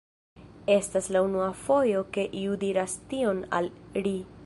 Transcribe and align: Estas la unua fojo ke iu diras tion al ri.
Estas 0.75 1.09
la 1.15 1.21
unua 1.27 1.51
fojo 1.67 2.03
ke 2.17 2.25
iu 2.43 2.59
diras 2.67 2.99
tion 3.13 3.47
al 3.61 3.73
ri. 4.07 4.21